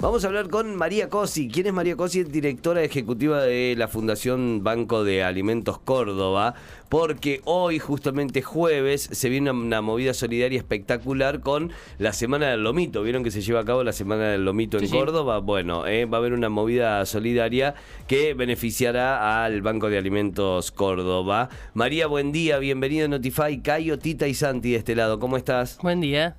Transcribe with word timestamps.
Vamos 0.00 0.24
a 0.24 0.26
hablar 0.26 0.50
con 0.50 0.76
María 0.76 1.08
Cosi. 1.08 1.48
¿Quién 1.48 1.68
es 1.68 1.72
María 1.72 1.96
Cosi? 1.96 2.24
Directora 2.24 2.82
ejecutiva 2.82 3.42
de 3.42 3.74
la 3.78 3.88
Fundación 3.88 4.62
Banco 4.62 5.02
de 5.04 5.22
Alimentos 5.22 5.78
Córdoba. 5.78 6.54
Porque 6.88 7.40
hoy, 7.44 7.78
justamente 7.78 8.42
jueves, 8.42 9.08
se 9.10 9.28
viene 9.28 9.50
una, 9.52 9.80
movida 9.80 10.12
solidaria 10.12 10.58
espectacular 10.58 11.40
con 11.40 11.72
la 11.98 12.12
Semana 12.12 12.50
del 12.50 12.64
Lomito. 12.64 13.02
¿Vieron 13.02 13.24
que 13.24 13.30
se 13.30 13.40
lleva 13.40 13.60
a 13.60 13.64
cabo 13.64 13.82
la 13.82 13.92
Semana 13.92 14.28
del 14.28 14.44
Lomito 14.44 14.78
en 14.78 14.88
Córdoba? 14.88 15.38
Bueno, 15.38 15.86
eh, 15.86 16.04
va 16.04 16.18
a 16.18 16.20
haber 16.20 16.34
una 16.34 16.48
movida 16.48 17.06
solidaria 17.06 17.74
que 18.06 18.34
beneficiará 18.34 19.44
al 19.44 19.62
Banco 19.62 19.88
de 19.88 19.96
Alimentos 19.96 20.70
Córdoba. 20.70 21.48
María, 21.72 22.08
buen 22.08 22.30
día. 22.30 22.58
Bienvenido 22.58 23.06
a 23.06 23.08
Notify. 23.08 23.62
Cayo, 23.62 23.98
Tita 23.98 24.28
y 24.28 24.34
Santi 24.34 24.72
de 24.72 24.76
este 24.76 24.96
lado. 24.96 25.18
¿Cómo 25.18 25.36
estás? 25.36 25.78
Buen 25.80 26.00
día. 26.00 26.36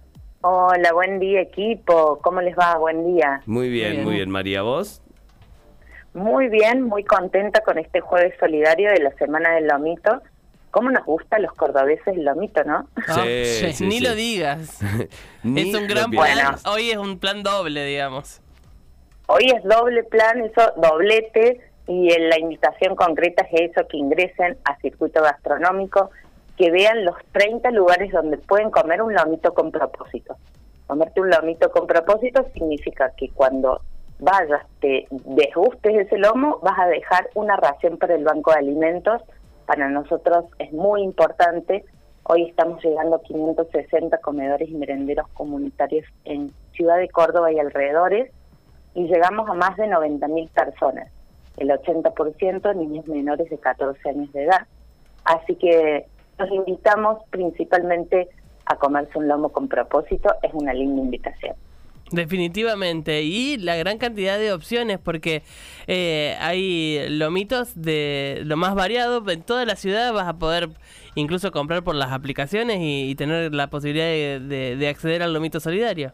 Hola, 0.48 0.94
buen 0.94 1.18
día 1.18 1.42
equipo. 1.42 2.20
¿Cómo 2.22 2.40
les 2.40 2.56
va? 2.56 2.78
Buen 2.78 3.16
día. 3.16 3.42
Muy 3.48 3.68
bien, 3.68 4.04
muy 4.04 4.14
bien. 4.14 4.30
María, 4.30 4.62
¿vos? 4.62 5.02
Muy 6.14 6.50
bien, 6.50 6.84
muy 6.84 7.04
contenta 7.04 7.62
con 7.62 7.80
este 7.80 8.00
jueves 8.00 8.36
solidario 8.40 8.92
de 8.92 9.00
la 9.00 9.10
Semana 9.14 9.56
del 9.56 9.66
Lomito. 9.66 10.22
¿Cómo 10.70 10.92
nos 10.92 11.04
gusta 11.04 11.38
a 11.38 11.40
los 11.40 11.52
cordobeses 11.54 12.06
el 12.10 12.24
lomito, 12.26 12.64
no? 12.64 12.88
Sí, 13.16 13.74
sí, 13.74 13.88
ni 13.88 14.00
lo 14.02 14.14
digas. 14.16 14.82
es 14.84 15.74
un 15.74 15.88
gran 15.88 16.12
plan. 16.12 16.58
Hoy 16.68 16.92
es 16.92 16.98
un 16.98 17.18
plan 17.18 17.42
doble, 17.42 17.84
digamos. 17.84 18.40
Hoy 19.26 19.46
es 19.50 19.64
doble 19.64 20.04
plan, 20.04 20.42
eso, 20.42 20.74
doblete, 20.78 21.60
y 21.88 22.14
en 22.14 22.30
la 22.30 22.38
invitación 22.38 22.96
concreta 22.96 23.48
es 23.52 23.72
eso, 23.72 23.88
que 23.88 23.98
ingresen 23.98 24.60
a 24.64 24.78
circuito 24.78 25.24
gastronómico 25.24 26.12
que 26.58 26.72
vean 26.72 27.04
los 27.06 27.16
30 27.32 27.72
lugares 27.72 28.12
donde 28.12 28.38
pueden 28.38 28.72
comer 28.72 29.02
un 29.02 29.14
lomito 29.14 29.54
con 29.54 29.72
propósito. 29.72 30.36
Comerte 30.88 31.22
un 31.22 31.30
lomito 31.30 31.72
con 31.72 31.88
propósito 31.88 32.46
significa 32.54 33.12
que 33.18 33.30
cuando 33.30 33.82
vayas, 34.20 34.66
te 34.80 35.08
desgustes 35.10 35.96
ese 35.96 36.18
lomo, 36.18 36.60
vas 36.62 36.80
a 36.80 36.88
dejar 36.88 37.30
una 37.36 37.58
ración 37.58 37.98
para 37.98 38.16
el 38.16 38.24
banco 38.24 38.52
de 38.52 38.60
alimentos. 38.60 39.22
Para 39.66 39.90
nosotros 39.90 40.46
es 40.60 40.72
muy 40.72 41.02
importante. 41.02 41.84
Hoy 42.24 42.44
estamos 42.50 42.84
llegando 42.84 43.18
a 43.18 43.22
560 43.22 44.18
comedores 44.20 44.70
y 44.70 44.76
merenderos 44.76 45.28
comunitarios 45.30 46.06
en 46.24 46.52
Ciudad 46.74 46.98
de 46.98 47.10
Córdoba 47.10 47.52
y 47.52 47.60
alrededores 47.60 48.32
y 48.94 49.08
llegamos 49.08 49.50
a 49.50 49.54
más 49.54 49.76
de 49.76 49.88
90.000 49.88 50.50
personas, 50.50 51.12
el 51.58 51.70
80% 51.70 52.76
niños 52.76 53.08
menores 53.08 53.50
de 53.50 53.58
14 53.58 54.10
años 54.10 54.32
de 54.32 54.46
edad. 54.46 54.66
Así 55.26 55.56
que 55.56 56.06
los 56.38 56.52
invitamos 56.52 57.24
principalmente 57.30 58.30
a 58.66 58.76
comerse 58.78 59.18
un 59.18 59.28
lomo 59.28 59.50
con 59.50 59.68
propósito, 59.68 60.34
es 60.42 60.54
una 60.54 60.74
linda 60.74 61.02
invitación. 61.02 61.56
Definitivamente, 62.12 63.24
y 63.24 63.58
la 63.58 63.76
gran 63.78 63.98
cantidad 63.98 64.38
de 64.38 64.54
opciones, 64.54 65.00
porque 65.00 65.42
eh, 65.88 66.36
hay 66.40 67.10
lomitos 67.10 67.82
de 67.82 68.42
lo 68.46 68.58
más 68.58 68.76
variado, 68.76 69.28
en 69.28 69.42
toda 69.42 69.66
la 69.66 69.76
ciudad 69.76 70.14
vas 70.14 70.28
a 70.28 70.38
poder 70.38 70.70
incluso 71.16 71.52
comprar 71.52 71.84
por 71.84 71.96
las 71.96 72.12
aplicaciones 72.12 72.78
y, 72.80 73.16
tener 73.16 73.54
la 73.56 73.72
posibilidad 73.72 74.06
de, 74.06 74.76
de, 74.78 74.88
acceder 74.88 75.24
al 75.24 75.34
lomito 75.34 75.60
solidario. 75.60 76.12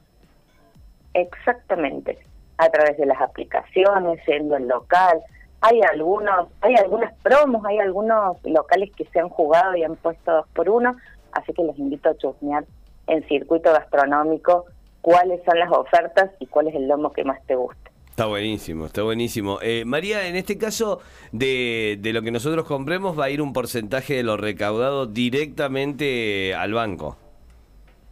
Exactamente, 1.13 2.19
a 2.57 2.69
través 2.69 2.97
de 2.97 3.05
las 3.05 3.19
aplicaciones, 3.19 4.19
siendo 4.23 4.55
el 4.55 4.69
local, 4.69 5.21
hay 5.61 5.81
algunos, 5.81 6.47
hay 6.61 6.75
algunas 6.75 7.13
promos, 7.21 7.63
hay 7.65 7.77
algunos 7.77 8.37
locales 8.43 8.91
que 8.95 9.05
se 9.05 9.19
han 9.19 9.29
jugado 9.29 9.75
y 9.75 9.83
han 9.83 9.95
puesto 9.95 10.31
dos 10.31 10.47
por 10.53 10.69
uno, 10.69 10.97
así 11.31 11.53
que 11.53 11.63
los 11.63 11.77
invito 11.77 12.09
a 12.09 12.17
chusmear 12.17 12.65
en 13.07 13.25
circuito 13.27 13.71
gastronómico 13.71 14.65
cuáles 15.01 15.41
son 15.45 15.59
las 15.59 15.71
ofertas 15.71 16.31
y 16.39 16.47
cuál 16.47 16.67
es 16.67 16.75
el 16.75 16.87
lomo 16.87 17.13
que 17.13 17.23
más 17.23 17.41
te 17.45 17.55
gusta. 17.55 17.91
Está 18.09 18.25
buenísimo, 18.25 18.87
está 18.87 19.03
buenísimo. 19.03 19.59
Eh, 19.61 19.83
María, 19.85 20.27
en 20.27 20.35
este 20.35 20.57
caso 20.57 20.99
de, 21.31 21.97
de 22.01 22.11
lo 22.11 22.21
que 22.21 22.31
nosotros 22.31 22.65
compremos 22.65 23.17
va 23.17 23.25
a 23.25 23.29
ir 23.29 23.41
un 23.41 23.53
porcentaje 23.53 24.15
de 24.15 24.23
lo 24.23 24.37
recaudado 24.37 25.05
directamente 25.05 26.53
al 26.53 26.73
banco. 26.73 27.17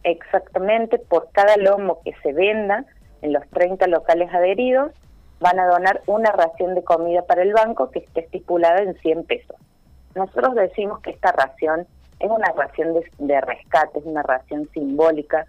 Exactamente, 0.04 0.98
por 0.98 1.28
cada 1.32 1.56
lomo 1.58 2.00
que 2.02 2.12
se 2.22 2.32
venda 2.32 2.86
en 3.22 3.32
los 3.34 3.46
30 3.50 3.86
locales 3.88 4.32
adheridos, 4.32 4.92
van 5.40 5.58
a 5.58 5.66
donar 5.66 6.02
una 6.06 6.30
ración 6.32 6.74
de 6.74 6.84
comida 6.84 7.22
para 7.22 7.42
el 7.42 7.52
banco 7.52 7.90
que 7.90 8.00
esté 8.00 8.20
estipulada 8.20 8.82
en 8.82 8.94
100 8.98 9.24
pesos. 9.24 9.56
Nosotros 10.14 10.54
decimos 10.54 11.00
que 11.00 11.10
esta 11.10 11.32
ración 11.32 11.86
es 12.18 12.30
una 12.30 12.52
ración 12.54 12.94
de, 13.18 13.40
rescate, 13.40 13.98
es 13.98 14.04
una 14.04 14.22
ración 14.22 14.68
simbólica. 14.74 15.46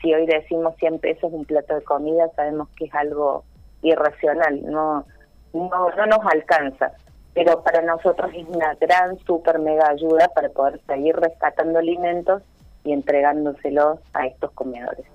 Si 0.00 0.14
hoy 0.14 0.26
decimos 0.26 0.74
100 0.76 0.98
pesos 0.98 1.32
un 1.32 1.44
plato 1.44 1.74
de 1.74 1.82
comida, 1.82 2.28
sabemos 2.34 2.68
que 2.76 2.86
es 2.86 2.94
algo 2.94 3.44
irracional, 3.82 4.62
no, 4.64 5.04
no, 5.52 5.90
no 5.90 6.06
nos 6.06 6.20
alcanza. 6.32 6.92
Pero 7.34 7.62
para 7.62 7.82
nosotros 7.82 8.30
es 8.34 8.46
una 8.48 8.74
gran, 8.76 9.18
super, 9.26 9.58
mega 9.58 9.90
ayuda 9.90 10.28
para 10.34 10.48
poder 10.48 10.80
seguir 10.86 11.16
rescatando 11.16 11.80
alimentos 11.80 12.42
y 12.84 12.92
entregándoselos 12.92 13.98
a 14.14 14.26
estos 14.26 14.52
comedores. 14.52 15.06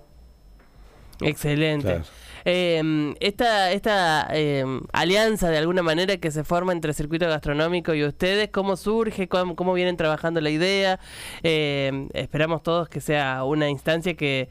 Excelente. 1.22 2.02
Eh, 2.46 3.14
esta 3.20 3.72
esta 3.72 4.28
eh, 4.32 4.64
alianza 4.94 5.50
de 5.50 5.58
alguna 5.58 5.84
manera 5.84 6.18
que 6.18 6.32
se 6.32 6.44
forma 6.44 6.72
entre 6.72 6.94
circuito 6.94 7.28
gastronómico 7.28 7.94
y 7.94 8.06
ustedes, 8.06 8.50
¿cómo 8.50 8.78
surge? 8.78 9.28
¿Cómo, 9.28 9.74
vienen 9.74 9.98
trabajando 9.98 10.42
la 10.42 10.50
idea? 10.50 11.00
Eh, 11.44 12.08
esperamos 12.14 12.64
todos 12.64 12.88
que 12.90 13.02
sea 13.02 13.44
una 13.44 13.70
instancia 13.70 14.14
que, 14.14 14.50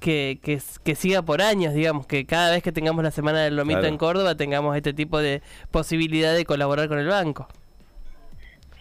que, 0.00 0.38
que, 0.42 0.94
siga 0.94 1.22
por 1.22 1.42
años, 1.42 1.74
digamos, 1.74 2.06
que 2.06 2.26
cada 2.26 2.50
vez 2.50 2.62
que 2.62 2.72
tengamos 2.72 3.04
la 3.04 3.10
Semana 3.10 3.40
del 3.40 3.56
Lomito 3.56 3.84
en 3.84 3.98
Córdoba 3.98 4.34
tengamos 4.34 4.76
este 4.76 4.92
tipo 4.92 5.18
de 5.18 5.42
posibilidad 5.70 6.34
de 6.34 6.44
colaborar 6.44 6.88
con 6.88 6.98
el 6.98 7.08
banco. 7.08 7.48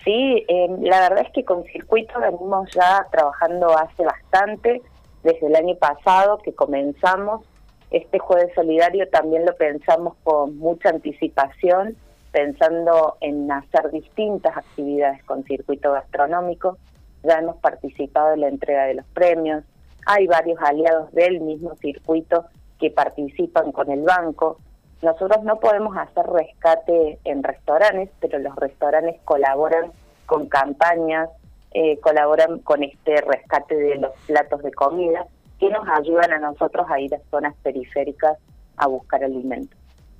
Sí, 0.03 0.45
em, 0.47 0.81
la 0.81 1.01
verdad 1.01 1.25
es 1.25 1.31
que 1.33 1.43
con 1.43 1.63
Circuito 1.65 2.19
venimos 2.19 2.69
ya 2.73 3.05
trabajando 3.11 3.77
hace 3.77 4.03
bastante, 4.03 4.81
desde 5.23 5.47
el 5.47 5.55
año 5.55 5.75
pasado 5.75 6.37
que 6.37 6.53
comenzamos 6.53 7.45
este 7.91 8.19
jueves 8.19 8.53
solidario 8.53 9.09
también 9.09 9.45
lo 9.45 9.55
pensamos 9.55 10.15
con 10.23 10.57
mucha 10.57 10.89
anticipación, 10.89 11.95
pensando 12.31 13.17
en 13.19 13.51
hacer 13.51 13.89
distintas 13.89 14.55
actividades 14.55 15.23
con 15.23 15.43
circuito 15.45 15.93
gastronómico. 15.93 16.77
Ya 17.23 17.39
hemos 17.39 17.57
participado 17.57 18.33
en 18.33 18.41
la 18.41 18.47
entrega 18.47 18.85
de 18.85 18.93
los 18.93 19.05
premios. 19.07 19.63
Hay 20.05 20.27
varios 20.27 20.59
aliados 20.61 21.11
del 21.13 21.41
mismo 21.41 21.75
circuito 21.77 22.45
que 22.79 22.91
participan 22.91 23.71
con 23.71 23.89
el 23.91 24.03
banco. 24.03 24.59
Nosotros 25.01 25.43
no 25.43 25.59
podemos 25.59 25.97
hacer 25.97 26.27
rescate 26.27 27.17
en 27.23 27.41
restaurantes, 27.41 28.11
pero 28.19 28.37
los 28.37 28.55
restaurantes 28.55 29.19
colaboran 29.25 29.91
con 30.27 30.47
campañas, 30.47 31.29
eh, 31.71 31.99
colaboran 31.99 32.59
con 32.59 32.83
este 32.83 33.21
rescate 33.21 33.75
de 33.75 33.95
los 33.95 34.11
platos 34.25 34.63
de 34.63 34.71
comida 34.71 35.25
que 35.59 35.69
nos 35.69 35.87
ayudan 35.87 36.31
a 36.31 36.39
nosotros 36.39 36.87
a 36.89 36.99
ir 36.99 37.13
a 37.13 37.19
zonas 37.29 37.53
periféricas 37.61 38.37
a 38.77 38.87
buscar 38.87 39.23
alimentos, 39.23 39.77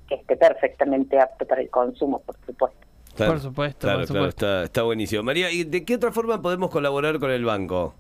que 0.08 0.16
esté 0.16 0.36
perfectamente 0.36 1.20
apto 1.20 1.46
para 1.46 1.62
el 1.62 1.70
consumo, 1.70 2.20
por 2.20 2.36
supuesto. 2.46 2.80
por 3.16 3.40
supuesto, 3.40 3.88
claro, 3.88 4.06
claro, 4.06 4.26
está, 4.28 4.64
está 4.64 4.84
buenísimo. 4.84 5.24
María, 5.24 5.50
¿y 5.50 5.64
de 5.64 5.86
qué 5.86 5.96
otra 5.96 6.12
forma 6.12 6.42
podemos 6.42 6.70
colaborar 6.70 7.20
con 7.20 7.32
el 7.32 7.46
banco? 7.46 7.94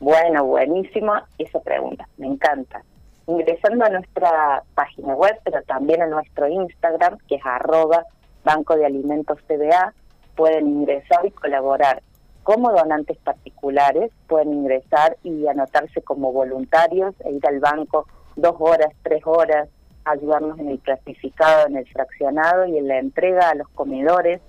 Bueno, 0.00 0.44
buenísimo 0.44 1.14
esa 1.38 1.60
pregunta, 1.60 2.06
me 2.18 2.26
encanta. 2.26 2.82
Ingresando 3.26 3.84
a 3.84 3.88
nuestra 3.88 4.62
página 4.74 5.14
web, 5.14 5.38
pero 5.44 5.62
también 5.62 6.02
a 6.02 6.06
nuestro 6.06 6.48
Instagram, 6.48 7.18
que 7.28 7.36
es 7.36 7.42
arroba 7.44 8.04
Banco 8.44 8.76
de 8.76 8.84
Alimentos 8.84 9.38
TBA, 9.46 9.94
pueden 10.34 10.66
ingresar 10.66 11.24
y 11.24 11.30
colaborar 11.30 12.02
como 12.42 12.72
donantes 12.72 13.18
particulares 13.18 14.10
pueden 14.26 14.52
ingresar 14.52 15.16
y 15.22 15.46
anotarse 15.46 16.02
como 16.02 16.32
voluntarios 16.32 17.14
e 17.20 17.32
ir 17.32 17.46
al 17.46 17.60
banco 17.60 18.06
dos 18.36 18.56
horas, 18.58 18.92
tres 19.02 19.22
horas, 19.24 19.68
ayudarnos 20.04 20.58
en 20.58 20.68
el 20.68 20.80
clasificado, 20.80 21.68
en 21.68 21.76
el 21.76 21.86
fraccionado 21.86 22.66
y 22.66 22.78
en 22.78 22.88
la 22.88 22.98
entrega 22.98 23.50
a 23.50 23.54
los 23.54 23.68
comedores, 23.68 24.40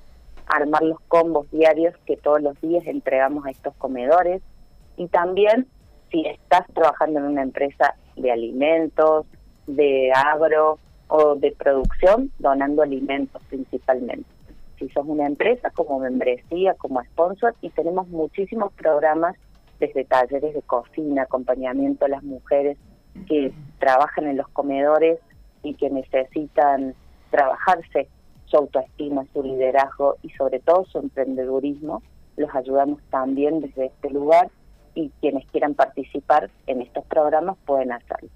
armar 0.48 0.82
los 0.84 1.00
combos 1.08 1.50
diarios 1.52 1.96
que 2.06 2.18
todos 2.18 2.42
los 2.42 2.60
días 2.62 2.86
entregamos 2.88 3.46
a 3.46 3.52
estos 3.52 3.76
comedores. 3.76 4.42
Y 4.98 5.08
también 5.08 5.68
si 6.12 6.26
estás 6.26 6.66
trabajando 6.74 7.20
en 7.20 7.26
una 7.26 7.44
empresa 7.44 7.96
de 8.16 8.32
alimentos, 8.32 9.26
de 9.68 10.12
agro 10.14 10.80
o 11.08 11.36
de 11.36 11.52
producción, 11.52 12.32
donando 12.40 12.82
alimentos 12.82 13.42
principalmente 13.50 14.33
sos 14.94 15.06
una 15.08 15.26
empresa, 15.26 15.70
como 15.72 16.00
membresía, 16.00 16.74
como 16.76 17.04
sponsor, 17.04 17.56
y 17.62 17.70
tenemos 17.70 18.08
muchísimos 18.10 18.72
programas 18.74 19.36
desde 19.80 20.06
talleres 20.06 20.54
de 20.54 20.62
cocina, 20.62 21.24
acompañamiento 21.24 22.06
a 22.06 22.10
las 22.10 22.24
mujeres 22.24 22.78
que 23.28 23.54
trabajan 23.80 24.28
en 24.28 24.38
los 24.38 24.48
comedores 24.50 25.20
y 25.62 25.76
que 25.76 25.90
necesitan 25.90 26.96
trabajarse 27.32 28.08
su 28.46 28.58
autoestima, 28.58 29.26
su 29.34 29.44
liderazgo 29.44 30.18
y 30.22 30.30
sobre 30.32 30.60
todo 30.60 30.86
su 30.86 31.00
emprendedurismo 31.00 32.02
los 32.38 32.54
ayudamos 32.56 33.00
también 33.10 33.62
desde 33.62 33.88
este 33.88 34.10
lugar 34.10 34.50
y 34.96 35.12
quienes 35.22 35.46
quieran 35.48 35.74
participar 35.74 36.50
en 36.68 36.82
estos 36.82 37.06
programas 37.06 37.58
pueden 37.66 37.92
hacerlo. 37.92 38.30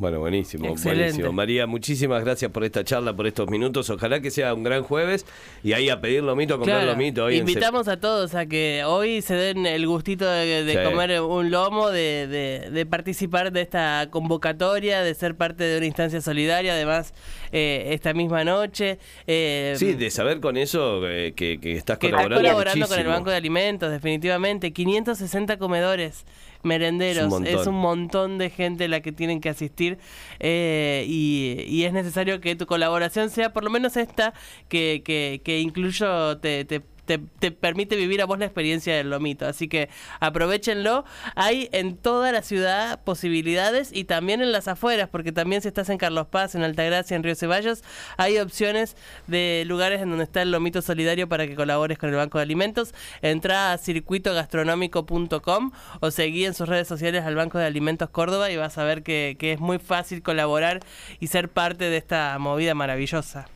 Bueno, 0.00 0.18
buenísimo, 0.18 0.66
Excelente. 0.68 1.02
buenísimo. 1.04 1.32
María, 1.32 1.66
muchísimas 1.66 2.24
gracias 2.24 2.50
por 2.50 2.64
esta 2.64 2.82
charla, 2.84 3.14
por 3.14 3.26
estos 3.26 3.50
minutos. 3.50 3.90
Ojalá 3.90 4.20
que 4.22 4.30
sea 4.30 4.54
un 4.54 4.62
gran 4.62 4.82
jueves 4.82 5.26
y 5.62 5.74
ahí 5.74 5.90
a 5.90 6.00
pedir 6.00 6.22
lomito, 6.22 6.54
a 6.54 6.56
comprar 6.56 6.78
Claro, 6.78 6.92
lomito. 6.92 7.24
Hoy 7.26 7.36
invitamos 7.36 7.86
a 7.86 8.00
todos 8.00 8.34
a 8.34 8.46
que 8.46 8.82
hoy 8.86 9.20
se 9.20 9.34
den 9.34 9.66
el 9.66 9.86
gustito 9.86 10.24
de, 10.24 10.64
de 10.64 10.72
Sí. 10.72 10.78
comer 10.90 11.20
un 11.20 11.50
lomo, 11.50 11.90
de, 11.90 12.26
de- 12.28 12.70
de 12.70 12.86
participar 12.86 13.52
de 13.52 13.60
esta 13.60 14.08
convocatoria, 14.10 15.02
de 15.02 15.12
ser 15.14 15.34
parte 15.36 15.64
de 15.64 15.76
una 15.76 15.86
instancia 15.86 16.22
solidaria, 16.22 16.72
además 16.72 17.12
eh, 17.52 17.88
esta 17.90 18.14
misma 18.14 18.42
noche. 18.42 18.98
eh, 19.26 19.74
Sí, 19.76 19.92
de 19.92 20.10
saber 20.10 20.40
con 20.40 20.56
eso 20.56 21.06
eh, 21.06 21.34
que, 21.36 21.60
que 21.60 21.72
estás 21.72 21.98
que 21.98 22.08
colaborando. 22.08 22.36
colaborando 22.40 22.88
con 22.88 22.98
el. 22.98 23.06
Banco 23.06 23.28
de 23.28 23.36
Alimentos, 23.36 23.90
definitivamente. 23.90 24.72
560 24.72 25.58
comedores 25.58 26.24
merenderos. 26.62 27.18
Es 27.18 27.24
un 27.24 27.30
montón. 27.30 27.60
Es 27.60 27.66
un 27.66 27.74
montón 27.74 28.38
de 28.38 28.50
gente 28.50 28.88
la 28.88 29.00
que 29.00 29.12
tienen 29.12 29.40
que 29.40 29.48
asistir 29.48 29.98
eh, 30.38 31.04
y, 31.06 31.64
y 31.68 31.84
es 31.84 31.92
necesario 31.92 32.40
que 32.40 32.56
tu 32.56 32.66
colaboración 32.66 33.30
sea 33.30 33.52
por 33.52 33.64
lo 33.64 33.70
menos 33.70 33.96
esta, 33.96 34.34
que, 34.68 35.02
que, 35.04 35.40
que 35.44 35.60
incluyo 35.60 36.38
te... 36.38 36.64
te 36.64 36.82
te, 37.10 37.18
te 37.18 37.50
permite 37.50 37.96
vivir 37.96 38.22
a 38.22 38.24
vos 38.24 38.38
la 38.38 38.44
experiencia 38.44 38.94
del 38.94 39.10
lomito. 39.10 39.44
Así 39.44 39.66
que 39.66 39.88
aprovechenlo. 40.20 41.04
Hay 41.34 41.68
en 41.72 41.96
toda 41.96 42.30
la 42.30 42.42
ciudad 42.42 43.02
posibilidades 43.02 43.90
y 43.92 44.04
también 44.04 44.42
en 44.42 44.52
las 44.52 44.68
afueras, 44.68 45.08
porque 45.08 45.32
también 45.32 45.60
si 45.60 45.66
estás 45.66 45.88
en 45.88 45.98
Carlos 45.98 46.28
Paz, 46.28 46.54
en 46.54 46.62
Altagracia, 46.62 47.16
en 47.16 47.24
Río 47.24 47.34
Ceballos, 47.34 47.82
hay 48.16 48.38
opciones 48.38 48.96
de 49.26 49.64
lugares 49.66 50.00
en 50.00 50.10
donde 50.10 50.22
está 50.22 50.42
el 50.42 50.52
lomito 50.52 50.82
solidario 50.82 51.28
para 51.28 51.48
que 51.48 51.56
colabores 51.56 51.98
con 51.98 52.10
el 52.10 52.14
Banco 52.14 52.38
de 52.38 52.42
Alimentos. 52.42 52.94
Entra 53.22 53.72
a 53.72 53.78
circuitogastronómico.com 53.78 55.72
o 55.98 56.10
seguí 56.12 56.44
en 56.44 56.54
sus 56.54 56.68
redes 56.68 56.86
sociales 56.86 57.24
al 57.24 57.34
Banco 57.34 57.58
de 57.58 57.66
Alimentos 57.66 58.08
Córdoba 58.10 58.52
y 58.52 58.56
vas 58.56 58.78
a 58.78 58.84
ver 58.84 59.02
que 59.02 59.36
es 59.40 59.58
muy 59.58 59.80
fácil 59.80 60.22
colaborar 60.22 60.78
y 61.18 61.26
ser 61.26 61.48
parte 61.48 61.86
de 61.86 61.96
esta 61.96 62.38
movida 62.38 62.74
maravillosa. 62.74 63.48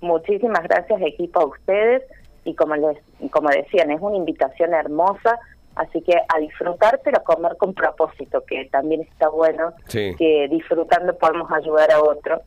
Muchísimas 0.00 0.62
gracias 0.62 1.00
equipo 1.02 1.40
a 1.40 1.46
ustedes 1.46 2.02
y 2.46 2.54
como 2.54 2.74
les 2.76 2.96
como 3.30 3.50
decían 3.50 3.90
es 3.90 4.00
una 4.00 4.16
invitación 4.16 4.72
hermosa 4.72 5.38
así 5.74 6.00
que 6.00 6.14
a 6.14 6.38
disfrutar 6.38 7.00
pero 7.04 7.22
comer 7.22 7.56
con 7.58 7.74
propósito 7.74 8.42
que 8.46 8.64
también 8.72 9.02
está 9.02 9.28
bueno 9.28 9.72
Sí. 9.88 10.14
que 10.16 10.48
disfrutando 10.48 11.14
podemos 11.18 11.50
ayudar 11.52 11.90
a 11.92 12.00
otro 12.02 12.40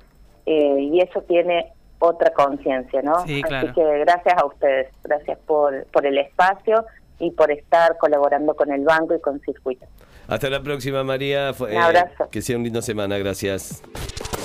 eh, 0.47 0.79
y 0.79 0.99
eso 1.01 1.21
tiene 1.21 1.71
otra 1.99 2.31
conciencia 2.33 3.01
no 3.03 3.19
Sí, 3.25 3.41
así 3.43 3.43
claro. 3.43 3.73
que 3.75 3.99
gracias 3.99 4.35
a 4.41 4.45
ustedes 4.45 4.87
gracias 5.03 5.37
por 5.45 5.85
por 5.87 6.05
el 6.07 6.17
espacio 6.17 6.85
y 7.19 7.31
por 7.31 7.51
estar 7.51 7.97
colaborando 7.97 8.55
con 8.55 8.71
el 8.71 8.83
banco 8.85 9.13
y 9.13 9.19
con 9.19 9.39
Circuito 9.41 9.85
Hasta 10.29 10.49
la 10.49 10.61
próxima, 10.61 11.03
María. 11.03 11.51
Un 11.59 11.75
abrazo. 11.75 12.29
que 12.31 12.41
sea 12.41 12.55
un 12.55 12.63
lindo 12.63 12.81
semana. 12.81 13.17
Gracias. 13.17 13.81